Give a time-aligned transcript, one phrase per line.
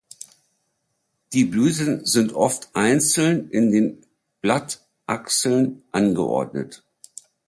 [1.31, 4.03] Die Blüten sind oft einzeln in den
[4.41, 6.81] Blattachseln angeordnet.